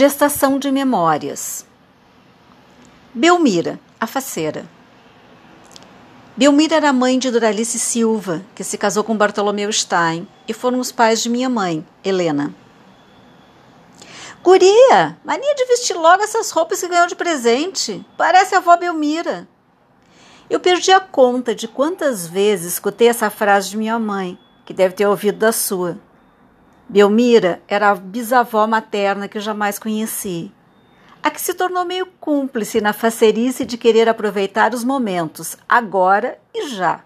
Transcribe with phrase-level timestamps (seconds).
[0.00, 1.66] Gestação de memórias.
[3.12, 4.64] Belmira, a faceira.
[6.34, 10.90] Belmira era mãe de Doralice Silva, que se casou com Bartolomeu Stein, e foram os
[10.90, 12.54] pais de minha mãe, Helena.
[14.42, 18.02] Guria, mania de vestir logo essas roupas que ganhou de presente.
[18.16, 19.46] Parece a avó Belmira.
[20.48, 24.94] Eu perdi a conta de quantas vezes escutei essa frase de minha mãe, que deve
[24.94, 25.98] ter ouvido da sua.
[26.90, 30.52] Belmira era a bisavó materna que eu jamais conheci,
[31.22, 36.68] a que se tornou meio cúmplice na facerice de querer aproveitar os momentos, agora e
[36.70, 37.04] já.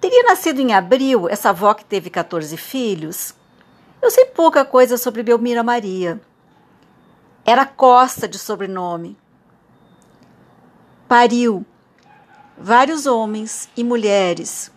[0.00, 3.34] Teria nascido em abril essa avó que teve 14 filhos?
[4.00, 6.18] Eu sei pouca coisa sobre Belmira Maria.
[7.44, 9.18] Era Costa de sobrenome.
[11.06, 11.62] Pariu
[12.56, 14.72] vários homens e mulheres,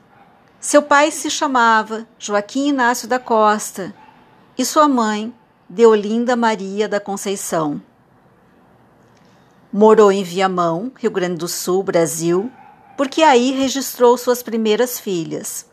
[0.59, 3.95] seu pai se chamava Joaquim Inácio da Costa
[4.57, 5.33] e sua mãe,
[5.69, 7.81] Deolinda Maria da Conceição.
[9.71, 12.51] Morou em Viamão, Rio Grande do Sul, Brasil,
[12.97, 15.65] porque aí registrou suas primeiras filhas.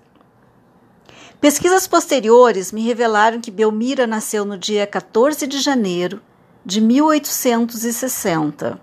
[1.41, 6.23] Pesquisas posteriores me revelaram que Belmira nasceu no dia 14 de janeiro
[6.65, 8.81] de 1860.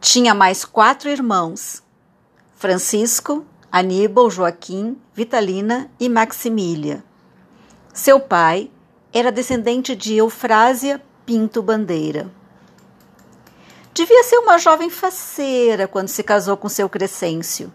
[0.00, 1.82] Tinha mais quatro irmãos:
[2.56, 3.44] Francisco,
[3.76, 7.02] Aníbal, Joaquim, Vitalina e Maximília.
[7.92, 8.70] Seu pai
[9.12, 12.30] era descendente de Eufrásia Pinto Bandeira.
[13.92, 17.74] Devia ser uma jovem faceira quando se casou com seu Crescêncio.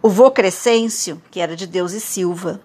[0.00, 2.60] O vô Crescêncio, que era de Deus e Silva,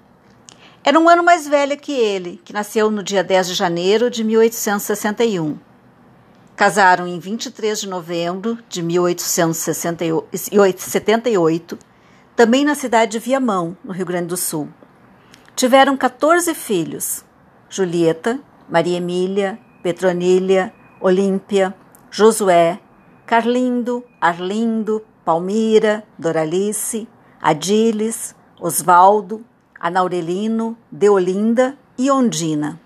[0.84, 4.24] era um ano mais velha que ele, que nasceu no dia 10 de janeiro de
[4.24, 5.58] 1861.
[6.56, 11.80] Casaram em 23 de novembro de 1878
[12.36, 14.70] também na cidade de Viamão, no Rio Grande do Sul.
[15.56, 17.24] Tiveram 14 filhos:
[17.70, 21.76] Julieta, Maria Emília, Petronília, Olímpia,
[22.10, 22.80] Josué,
[23.26, 27.08] Carlindo, Arlindo, Palmira, Doralice,
[27.42, 29.46] Adiles, Osvaldo,
[29.80, 32.80] Anaurelino, Deolinda e Ondina.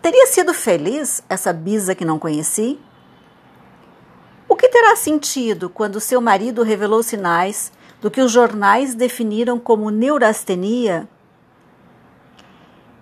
[0.00, 2.78] Teria sido feliz essa bisa que não conheci?
[4.48, 9.90] O que terá sentido quando seu marido revelou sinais do que os jornais definiram como
[9.90, 11.08] neurastenia,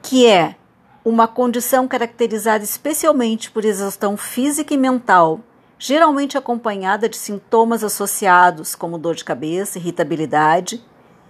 [0.02, 0.56] que é
[1.04, 5.40] uma condição caracterizada especialmente por exaustão física e mental,
[5.78, 10.82] geralmente acompanhada de sintomas associados como dor de cabeça, irritabilidade,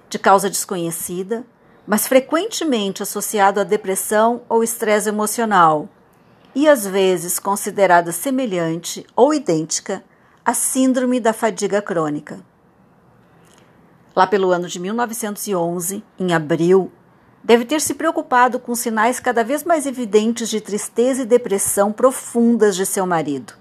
[0.08, 1.44] de causa desconhecida,
[1.86, 5.88] mas frequentemente associado à depressão ou estresse emocional,
[6.54, 10.04] e às vezes considerada semelhante ou idêntica
[10.44, 12.38] à síndrome da fadiga crônica.
[14.14, 16.92] Lá pelo ano de 1911, em abril,
[17.42, 22.76] deve ter se preocupado com sinais cada vez mais evidentes de tristeza e depressão profundas
[22.76, 23.54] de seu marido.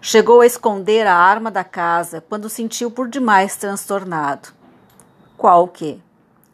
[0.00, 4.50] Chegou a esconder a arma da casa quando sentiu por demais transtornado.
[5.36, 5.98] Qual o quê?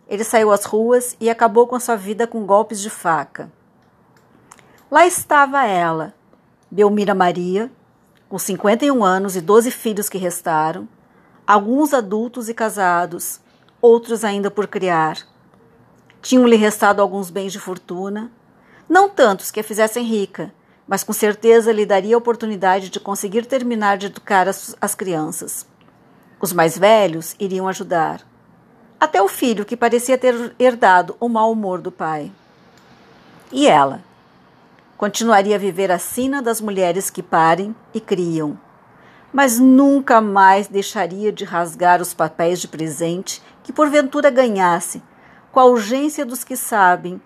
[0.09, 3.53] Ele saiu às ruas e acabou com sua vida com golpes de faca.
[4.91, 6.15] Lá estava ela,
[6.71, 7.71] Belmira Maria,
[8.29, 10.89] com 51 anos e 12 filhos que restaram,
[11.47, 13.41] alguns adultos e casados,
[13.81, 15.19] outros ainda por criar.
[16.23, 18.31] Tinham-lhe restado alguns bens de fortuna,
[18.89, 20.53] não tantos que a fizessem rica,
[20.87, 25.67] mas com certeza lhe daria a oportunidade de conseguir terminar de educar as, as crianças.
[26.41, 28.21] Os mais velhos iriam ajudar.
[29.01, 32.33] Até o filho, que parecia ter herdado o mau humor do pai.
[33.53, 34.03] E ela?
[34.97, 35.99] Continuaria a viver a
[36.41, 38.59] das mulheres que parem e criam,
[39.35, 45.03] mas nunca mais deixaria de rasgar os papéis de presente que porventura ganhasse,
[45.51, 47.21] com a urgência dos que sabem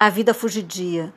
[0.00, 1.14] a vida fugidia.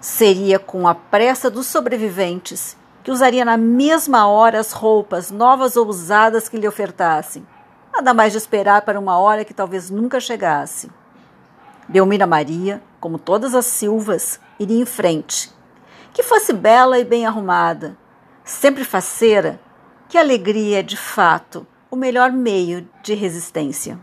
[0.00, 5.86] Seria com a pressa dos sobreviventes que usaria na mesma hora as roupas novas ou
[5.86, 7.46] usadas que lhe ofertassem.
[7.92, 10.90] Nada mais de esperar para uma hora que talvez nunca chegasse.
[11.86, 15.52] Belmira Maria, como todas as Silvas, iria em frente.
[16.10, 17.98] Que fosse bela e bem arrumada,
[18.44, 19.60] sempre faceira,
[20.08, 23.98] que alegria é de fato o melhor meio de resistência.